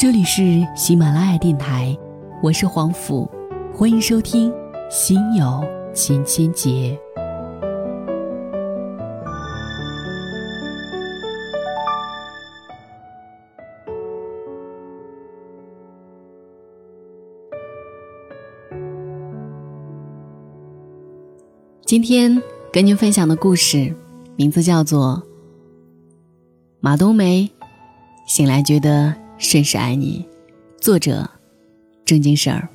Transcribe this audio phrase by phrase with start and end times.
[0.00, 1.94] 这里是喜马拉雅电台，
[2.42, 3.30] 我是黄甫，
[3.70, 4.50] 欢迎收听
[4.90, 5.62] 《心有
[5.92, 6.70] 千千结》。
[21.84, 22.42] 今天
[22.72, 23.94] 跟您分享的故事，
[24.34, 25.22] 名字叫做
[26.80, 27.50] 《马冬梅
[28.26, 30.22] 醒来觉得甚是爱你》，
[30.82, 31.28] 作者
[32.04, 32.68] 正经事儿。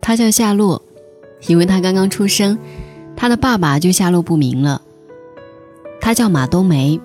[0.00, 0.82] 他叫夏洛，
[1.46, 2.58] 因为他刚刚出生，
[3.14, 4.82] 他的爸爸就下落不明了。
[6.00, 7.00] 他叫马冬梅，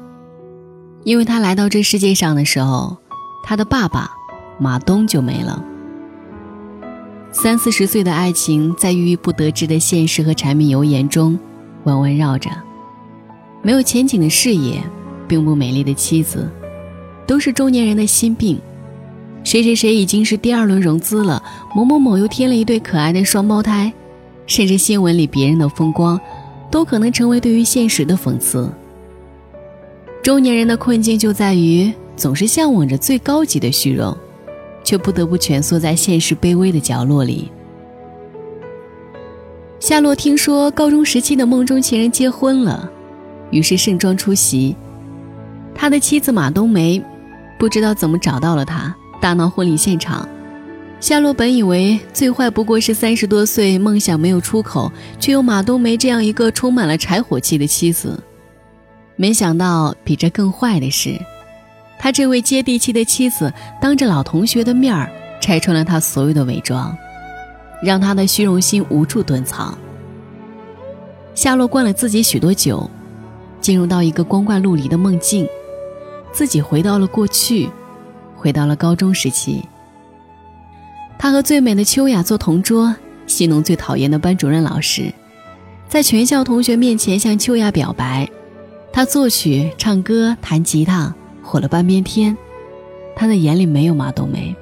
[1.04, 2.98] 因为他来到这世界上的时候，
[3.44, 4.12] 他的爸爸
[4.58, 5.64] 马东就没了。
[7.32, 11.38] 三四十岁的爱情，在郁郁不得志的现实和柴米油盐中
[11.84, 12.50] 弯弯绕着，
[13.62, 14.82] 没有前景的事业，
[15.30, 16.50] 并不美丽的妻子，
[17.26, 18.60] 都是中年人的心病。
[19.44, 21.42] 谁谁谁已经是第二轮融资了，
[21.74, 23.94] 某某某又添了一对可爱的双胞胎，
[24.48, 26.20] 甚至新闻里别人的风光，
[26.70, 28.70] 都可能成为对于现实的讽刺。
[30.24, 34.18] 中年人的困境就在于总是向往着最高级的虚荣。
[34.82, 37.52] 却不得不蜷缩在现实卑微的角落里。
[39.80, 42.90] 夏洛听说高中时期的梦中情人结婚了，
[43.52, 44.76] 于是盛装出席。
[45.80, 47.02] 他的妻子马冬梅
[47.58, 50.28] 不知道怎么找到了他，大闹婚礼现场。
[51.00, 54.92] 夏洛本以为最坏不过是三十多岁梦想没有出口，
[55.22, 58.22] 却有马冬梅这样一个充满了柴火气的妻子，
[59.16, 61.18] 没想到比这更坏的是。
[61.98, 66.94] 他这位接地气的妻子，当着老同学的面儿拆穿了他所有的伪装，
[67.82, 69.78] 让他的虚荣心无处遁藏。
[71.34, 72.92] 夏洛灌了自己许多酒，
[73.62, 75.48] 进入到一个光怪陆离的梦境，
[76.32, 77.70] 自己回到了过去，
[78.36, 79.64] 回到了高中时期。
[81.18, 82.96] 他和最美的秋雅做同桌，
[83.28, 85.14] 戏弄最讨厌的班主任老师，
[85.88, 88.30] 在全校同学面前向秋雅表白。
[88.92, 91.14] 他作曲、唱歌、弹吉他。
[91.42, 92.38] 火了半边天，
[93.16, 94.56] 他的眼里没有马冬梅。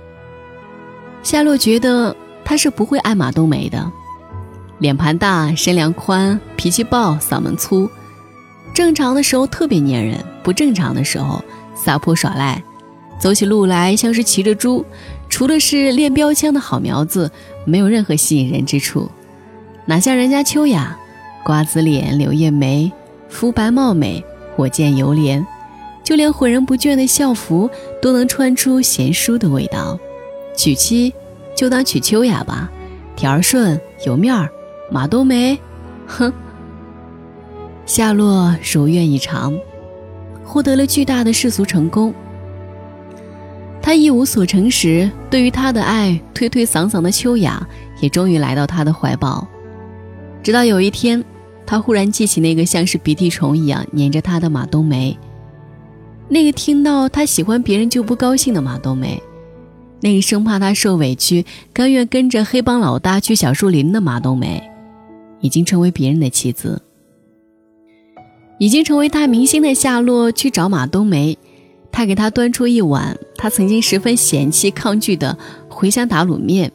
[1.22, 3.92] 夏洛觉得他是不会爱马冬梅的，
[4.78, 7.90] 脸盘大，身量宽，脾气暴，嗓门粗，
[8.74, 11.44] 正常的时候特别粘人，不正常的时候
[11.84, 12.62] 撒泼耍赖，
[13.20, 14.84] 走起路来像是骑着猪，
[15.30, 17.32] 除了是练标枪的好苗子，
[17.66, 19.10] 没有任何吸引人之处，
[19.86, 20.98] 哪像人家秋雅，
[21.46, 22.92] 瓜子脸，柳叶眉，
[23.30, 24.24] 肤白貌美，
[24.56, 25.46] 火箭油莲。
[26.04, 27.70] 就连浑然不倦的校服
[28.02, 30.00] 都能穿出贤淑的味道，
[30.56, 31.14] 娶妻
[31.54, 32.72] 就当娶秋雅吧，
[33.18, 34.50] 条儿顺有面儿，
[34.90, 35.60] 马冬梅，
[36.06, 36.32] 哼。
[37.86, 39.58] 夏洛如愿以偿，
[40.48, 42.14] 获得了巨大的世俗成功。
[43.82, 47.66] 他一无所成时，对于他的爱推推搡搡的秋雅
[48.02, 49.48] 也终于来到他的怀抱。
[50.42, 51.24] 直到有一天，
[51.66, 55.18] 他忽然记起那个像是鼻涕虫一样粘着他的马冬梅。
[56.30, 59.22] 那个听到他喜欢别人就不高兴的马冬梅，
[60.02, 64.62] 那个生怕他受委屈、甘愿跟着黑帮老大去小树林的马冬梅，
[65.40, 66.82] 已经成为别人的妻子。
[68.58, 71.38] 已经成为大明星的夏洛去找马冬梅，
[71.92, 75.38] 他给他端出一碗他曾经十分嫌弃、抗拒的
[75.70, 76.72] 茴香打卤面。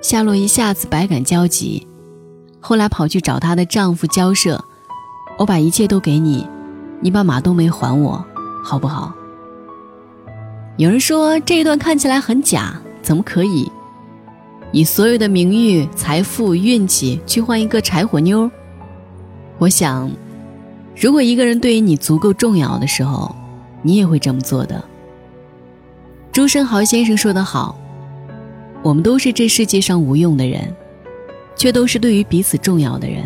[0.00, 1.86] 夏洛一下子百感交集，
[2.60, 4.62] 后来跑去找她的丈夫交涉
[5.38, 6.46] ：“我把一切都给你。”
[7.00, 8.24] 你把马冬梅还我，
[8.64, 9.14] 好不好？
[10.76, 13.70] 有人说这一段看起来很假，怎么可以？
[14.72, 18.50] 以所有的名誉、财富、运气去换一个柴火妞？
[19.58, 20.10] 我想，
[20.98, 23.34] 如果一个人对于你足够重要的时候，
[23.82, 24.82] 你也会这么做的。
[26.32, 27.78] 朱生豪先生说得好
[28.82, 30.74] ：“我们都是这世界上无用的人，
[31.54, 33.22] 却都是对于彼此重要的人。”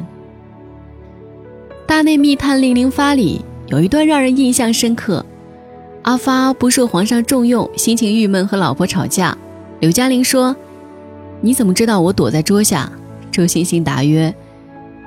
[1.87, 3.41] 《大内密探零零发》里。
[3.69, 5.25] 有一段让人印象深刻，
[6.03, 9.35] 阿发不受皇上重用，心情郁闷，和老婆吵架。
[9.81, 10.55] 刘嘉玲说
[11.41, 12.93] ：“你怎么知道我躲在桌下？”
[13.33, 14.35] 周星星答曰：“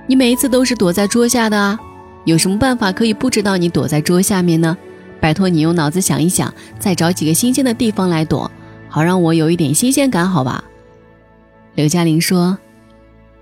[0.08, 1.80] 你每一次都是躲在桌下的啊，
[2.26, 4.78] 有什么办法可以不知道你躲在桌下面呢？
[5.22, 8.52] 拜托你用脑子想一想，再找几个新鲜的地方来躲，
[8.90, 10.64] 好让我有一点新鲜感，好吧？”
[11.76, 12.58] 刘嘉玲说：“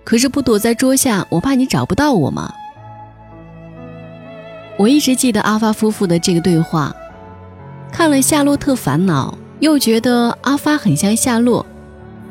[0.04, 2.54] 可是不躲在桌下，我怕你找不到我嘛。”
[4.78, 6.96] 我一直记得阿发夫妇的这个对话，
[7.92, 11.66] 看了《夏洛特烦恼》，又觉得阿发很像夏洛，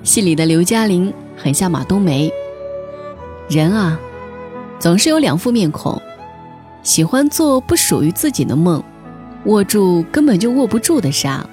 [0.02, 2.30] 戏里的刘嘉玲很像马冬梅。
[3.48, 3.98] 人啊，
[4.78, 6.00] 总是有两副面孔，
[6.82, 8.82] 喜欢做不属于自己的梦，
[9.44, 11.44] 握住根本就握不住的沙，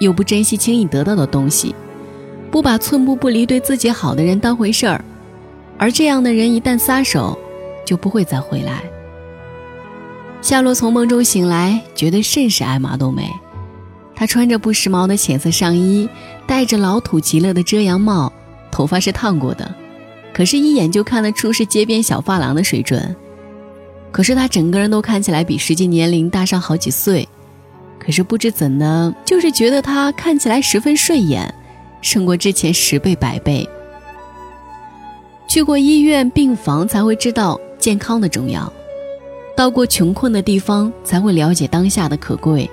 [0.00, 1.74] 又不珍惜轻易得到的东西，
[2.50, 5.04] 不把寸步不离对自己好的人当回事儿，
[5.78, 7.38] 而这样的人一旦撒手，
[7.86, 8.82] 就不会再回来。
[10.42, 13.30] 夏洛从梦中醒来，觉得甚是爱马冬梅。
[14.14, 16.08] 她穿着不时髦的浅色上衣，
[16.46, 18.32] 戴着老土极了的遮阳帽，
[18.70, 19.74] 头发是烫过的，
[20.34, 23.14] 可是，一眼就看得出是街边小发廊的水准。
[24.12, 27.28] 可是他整个人都看起来比实际年龄大上好几岁，
[27.98, 31.54] 可是不知怎的，就是觉得他看起来十分顺眼，
[32.02, 33.68] 胜过之前十倍百倍。
[35.48, 38.72] 去过医院病房才会知道健康的重要，
[39.56, 42.70] 到过穷困的地方才会了解当下的可贵，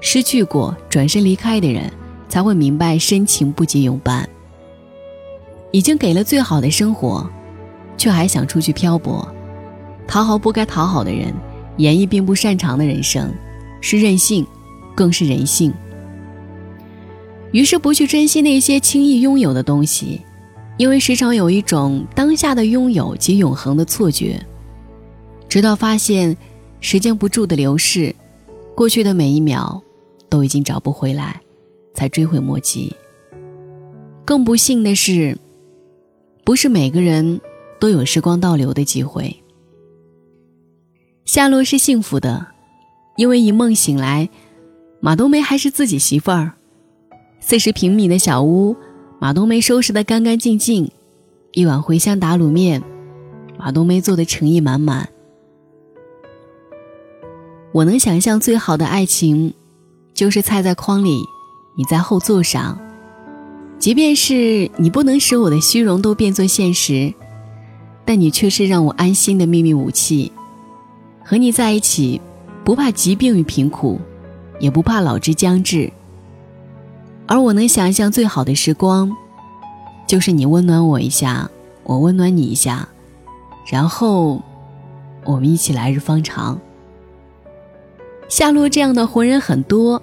[0.00, 1.90] 失去过转身离开的人
[2.28, 4.28] 才会明白深情不及永伴。
[5.70, 7.26] 已经给了最好的生活，
[7.96, 9.26] 却还想出去漂泊。
[10.12, 11.32] 讨好不该讨好的人，
[11.78, 13.32] 演绎并不擅长的人生，
[13.80, 14.46] 是任性，
[14.94, 15.72] 更是人性。
[17.50, 20.20] 于是不去珍惜那些轻易拥有的东西，
[20.76, 24.38] 因为时常有一种当下的拥有即永恒的错觉。
[25.48, 26.36] 直到发现
[26.80, 28.14] 时间不住的流逝，
[28.74, 29.82] 过去的每一秒
[30.28, 31.40] 都已经找不回来，
[31.94, 32.94] 才追悔莫及。
[34.26, 35.38] 更不幸的是，
[36.44, 37.40] 不是每个人
[37.80, 39.34] 都有时光倒流的机会。
[41.24, 42.48] 夏洛是幸福的，
[43.16, 44.28] 因为一梦醒来，
[45.00, 46.52] 马冬梅还是自己媳妇儿。
[47.40, 48.76] 四十平米的小屋，
[49.20, 50.90] 马冬梅收拾得干干净净，
[51.52, 52.82] 一碗茴香打卤面，
[53.56, 55.08] 马冬梅做的诚意满满。
[57.72, 59.54] 我能想象最好的爱情，
[60.12, 61.24] 就是菜在筐里，
[61.76, 62.78] 你在后座上，
[63.78, 67.14] 即便是你不能使我的虚荣都变作现实，
[68.04, 70.30] 但你却是让我安心的秘密武器。
[71.24, 72.20] 和你在一起，
[72.64, 74.00] 不怕疾病与贫苦，
[74.58, 75.92] 也不怕老之将至。
[77.26, 79.10] 而我能想象最好的时光，
[80.06, 81.50] 就是你温暖我一下，
[81.84, 82.88] 我温暖你一下，
[83.66, 84.42] 然后
[85.24, 86.60] 我们一起来日方长。
[88.28, 90.02] 夏洛这样的活人很多，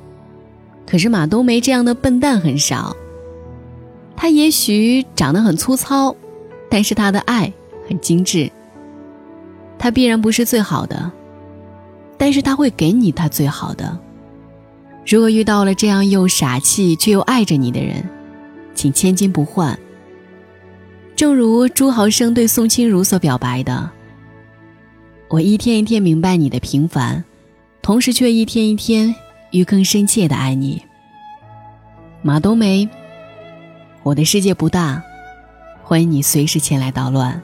[0.88, 2.96] 可是马冬梅这样的笨蛋很少。
[4.16, 6.16] 他也许长得很粗糙，
[6.70, 7.52] 但是他的爱
[7.88, 8.52] 很精致。
[9.80, 11.12] 他必然不是最好的，
[12.18, 13.98] 但是他会给你他最好的。
[15.08, 18.08] 如果遇到了这样又傻气却又爱着你的人，
[18.76, 19.80] 请千金不换。
[21.16, 23.90] 正如朱豪生对宋清如所表白的
[25.30, 27.24] ：“我一天一天明白你的平凡，
[27.82, 29.16] 同时却一天一天
[29.52, 30.82] 愈更深切的爱你。”
[32.22, 32.88] 马冬梅，
[34.04, 35.02] 我的世界不大，
[35.84, 37.42] 欢迎你随时前来捣乱。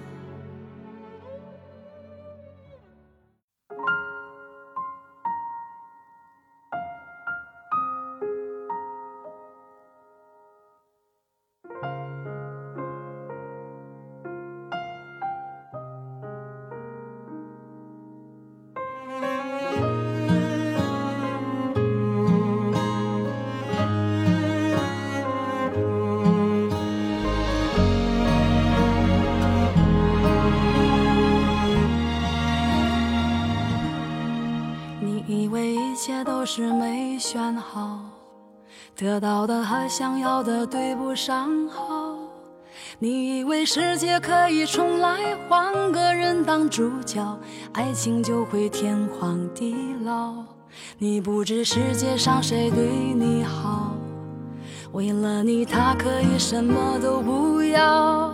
[36.58, 38.00] 是没选好，
[38.96, 42.16] 得到的和想要的对不上号。
[42.98, 47.38] 你以为世界可以重来，换个人当主角，
[47.74, 50.34] 爱情就会天荒地老。
[50.98, 53.94] 你不知世界上谁对你好，
[54.96, 58.34] 为了你他可以什么都不要。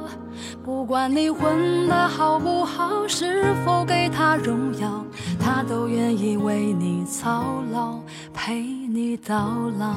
[0.63, 5.03] 不管你混得好不好，是否给他荣耀，
[5.39, 7.99] 他都愿意为你操劳，
[8.31, 9.95] 陪你到老。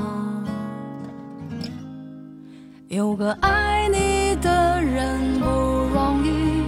[2.89, 5.45] 有个爱你的人不
[5.93, 6.63] 容易，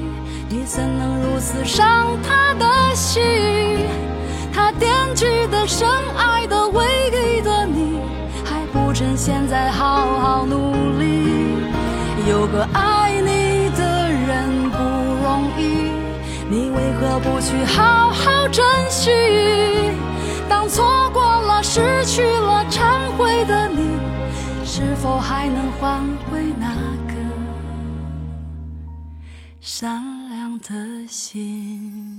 [0.50, 3.22] 你怎能如此伤他的心？
[4.52, 5.88] 他惦记的、深
[6.18, 7.98] 爱的、唯一的你，
[8.96, 11.58] 趁现在好好努力。
[12.30, 14.78] 有个爱你的人不
[15.22, 15.92] 容易。
[16.48, 19.10] 你为何不去好好珍惜？
[20.48, 23.98] 当错过了、失去了、忏悔的你，
[24.64, 26.00] 是否还能换
[26.30, 26.66] 回那
[27.06, 27.14] 个
[29.60, 32.18] 善良的心？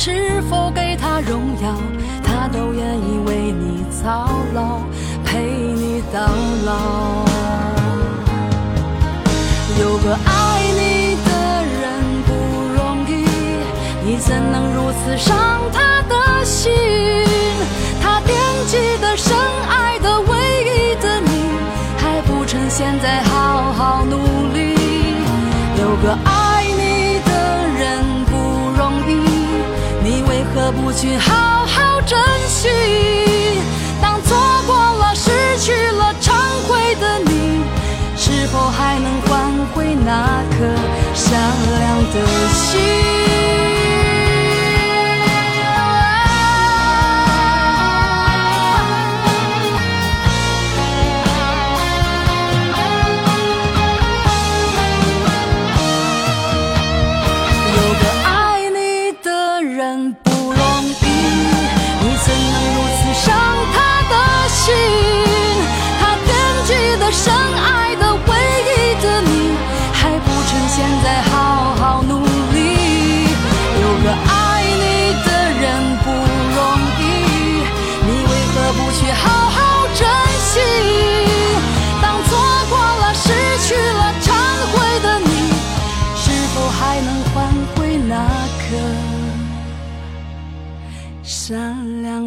[0.00, 1.74] 是否给他荣耀，
[2.22, 4.78] 他都愿意为你操劳，
[5.24, 6.20] 陪你到
[6.64, 7.26] 老。
[9.80, 11.30] 有个爱你的
[11.82, 11.82] 人
[12.28, 12.30] 不
[12.78, 13.26] 容易，
[14.04, 15.36] 你怎能如此伤
[15.72, 16.70] 他的心？
[18.00, 18.36] 他惦
[18.68, 19.36] 记的、深
[19.68, 21.07] 爱的、唯一的
[30.88, 32.18] 不去好好珍
[32.48, 32.66] 惜？
[34.00, 34.34] 当错
[34.66, 36.32] 过了、失去了、忏
[36.66, 37.60] 悔的你，
[38.16, 40.64] 是否还能换回那颗
[41.12, 41.38] 善
[41.78, 43.27] 良的心？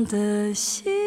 [0.05, 1.00] 的心？